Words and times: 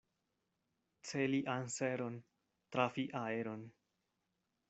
Celi 1.09 1.41
anseron, 1.57 2.17
trafi 2.71 3.07
aeron. 3.23 3.63